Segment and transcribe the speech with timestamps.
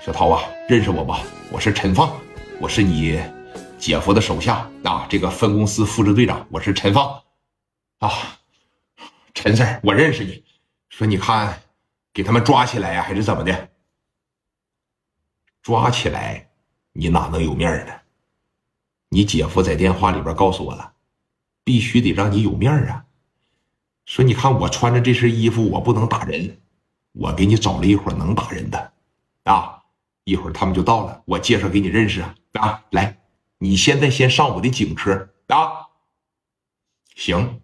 [0.00, 1.12] 小涛啊，认识我不？
[1.50, 2.16] 我是陈放，
[2.60, 3.20] 我是你
[3.78, 7.22] 姐夫的手下啊，这个分公司副支队长，我是陈放
[7.98, 8.10] 啊。
[9.34, 10.44] 陈 Sir，我认识你，
[10.90, 11.60] 说你看
[12.12, 13.68] 给他们抓起来呀，还是怎么的？
[15.62, 16.50] 抓起来，
[16.92, 17.92] 你哪能有面呢？
[19.08, 20.92] 你姐夫在电话里边告诉我了，
[21.64, 23.04] 必须得让你有面啊。
[24.04, 26.60] 说你看我穿着这身衣服，我不能打人，
[27.12, 28.92] 我给你找了一伙能打人的
[29.44, 29.72] 啊。
[30.26, 32.34] 一会儿他们就到了，我介绍给你认识啊！
[32.54, 33.16] 啊，来，
[33.58, 35.86] 你现在先上我的警车啊！
[37.14, 37.60] 行，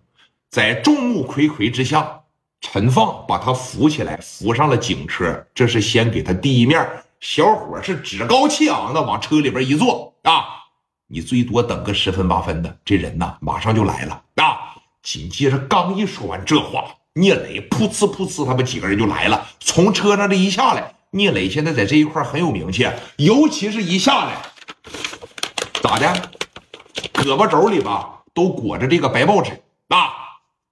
[0.48, 2.22] 在众目睽睽之下，
[2.60, 5.45] 陈放把他扶起来，扶上了警车。
[5.52, 6.88] 这是先给他第一面，
[7.19, 10.62] 小伙是趾高气昂的往车里边一坐啊！
[11.08, 14.77] 你最多等个十分八分的，这人呐马上就来了啊！
[15.02, 20.94] 紧接着刚一说完这话，聂磊噗呲噗呲，他们几个人就来了，从车上这一下来。
[21.14, 24.40] 聂磊现在在这一块很有名气，尤其是一下来，
[25.82, 26.10] 咋的？
[27.12, 30.08] 胳膊肘里吧都裹着这个白报纸，啊，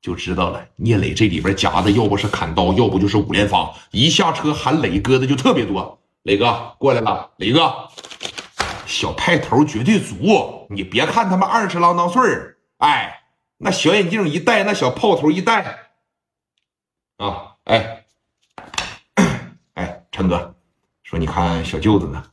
[0.01, 0.67] 就知道了。
[0.77, 3.71] 聂磊这里边夹的，要不是砍刀，要不就是五连发。
[3.91, 6.01] 一下车喊磊哥的就特别多。
[6.23, 7.91] 磊哥过来了，磊哥，
[8.87, 10.67] 小派头绝对足。
[10.71, 12.23] 你别看他们二十郎当岁，
[12.79, 13.25] 哎，
[13.59, 15.91] 那小眼镜一戴，那小炮头一戴，
[17.19, 18.00] 啊，哎。
[20.21, 20.55] 陈哥
[21.03, 22.31] 说：“你看小舅子呢？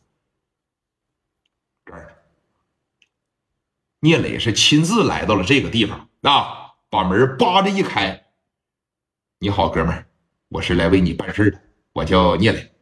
[1.86, 2.18] 这儿，
[4.02, 8.26] 聂磊是亲自来到了这个地方啊，把门扒着一开。
[9.40, 10.06] 你好，哥们儿，
[10.50, 11.62] 我是来为你办事的，
[11.94, 12.74] 我叫聂磊。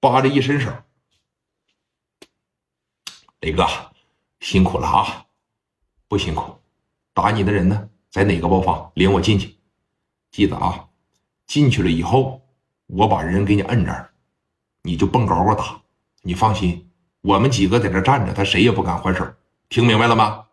[0.00, 0.68] 扒着一伸手，
[3.38, 3.64] 磊哥，
[4.40, 5.26] 辛苦了啊！
[6.08, 6.58] 不辛苦，
[7.12, 7.88] 打你的人呢？
[8.10, 8.90] 在哪个包房？
[8.96, 9.56] 领我进去。
[10.32, 10.88] 记得啊，
[11.46, 12.44] 进去了以后，
[12.86, 14.10] 我把人给你摁这儿。”
[14.86, 15.80] 你就蹦高高打，
[16.20, 16.90] 你放心，
[17.22, 19.26] 我们几个在这站着，他谁也不敢还手。
[19.70, 20.46] 听明白了吗？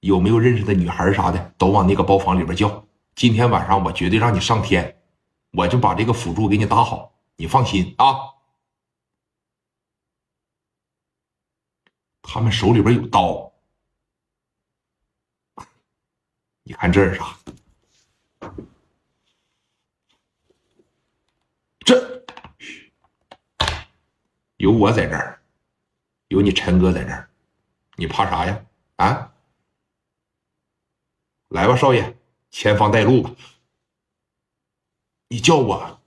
[0.00, 2.86] 有没有认识的女孩啥的，都往那个包房里边叫。
[3.14, 5.02] 今天晚上我绝对让你上天，
[5.52, 8.16] 我就把这个辅助给你打好，你放心啊。
[12.22, 13.52] 他们手里边有刀，
[16.64, 17.36] 你看这是啥？
[24.66, 25.38] 有我在这儿，
[26.26, 27.28] 有你陈哥在这儿，
[27.94, 28.64] 你怕啥呀？
[28.96, 29.32] 啊！
[31.50, 32.16] 来吧，少爷，
[32.50, 33.30] 前方带路吧。
[35.28, 36.00] 你叫我，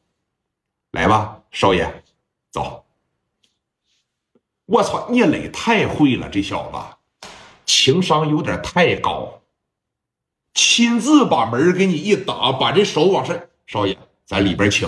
[0.92, 2.04] 来吧，少爷，
[2.52, 2.86] 走。
[4.66, 7.32] 我操，聂磊太会了，这小子
[7.66, 9.42] 情商有点太高，
[10.54, 14.86] 亲自把门给你一打，把这手往上，少爷，咱里边请。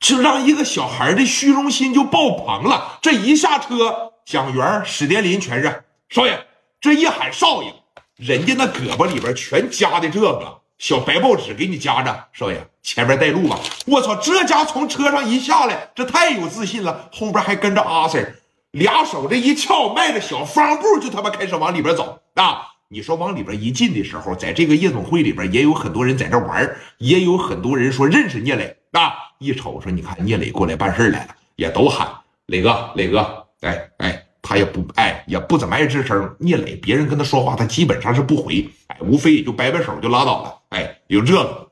[0.00, 2.98] 就让一个小孩的虚荣心就爆棚了。
[3.00, 6.46] 这一下车，蒋元、史殿林全是少爷。
[6.80, 7.72] 这一喊少爷，
[8.16, 12.26] 人家那胳膊里边全夹的这个小白报纸，给你夹着。
[12.32, 13.58] 少爷，前面带路吧。
[13.86, 17.08] 我操，这家从车上一下来，这太有自信了。
[17.12, 18.34] 后边还跟着阿 Sir，
[18.72, 22.72] 俩手这一翘，迈着小方步就他妈开始往里边走啊！
[22.88, 29.14] 你说往里边一进的时候，在这个夜总会里边也有很多人在这玩，也有很多人说认识聂磊啊。
[29.44, 32.08] 一瞅说，你看聂磊过来办事来了，也都喊
[32.46, 36.36] 磊哥，磊哥，哎哎，他也不哎，也不怎么爱吱声。
[36.38, 40.62] 聂磊别人跟他说话，他基本上是不回，哎，无非也就摆摆手就拉倒了。
[40.70, 41.70] 哎，有这个，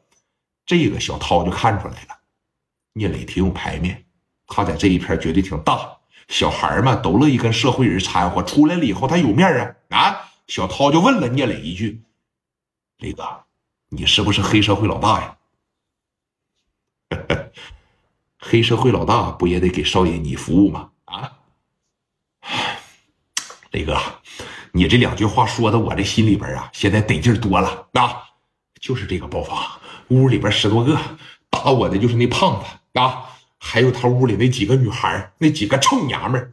[0.67, 2.19] 这个小涛就看出来了，
[2.93, 4.05] 聂磊挺有排面，
[4.47, 5.97] 他在这一片绝对挺大，
[6.29, 10.29] 小孩嘛都乐意跟社会人掺和，出来了以后他有面啊啊！
[10.49, 12.03] 小涛就问了聂磊一句
[12.99, 13.23] ：“磊哥，
[13.89, 15.37] 你是不是黑社会老大呀？”
[18.45, 20.91] 黑社会老大不也得给少爷你服务吗？
[21.05, 21.31] 啊，
[23.71, 23.97] 雷 哥，
[24.73, 28.25] 你这两句话说的我这心里边啊，现在得劲多了啊！
[28.81, 29.65] 就是这个包房，
[30.09, 30.99] 屋里边十多个，
[31.51, 36.53] 打我的就是那胖子啊，还有他屋里那几个女孩，那几个臭娘们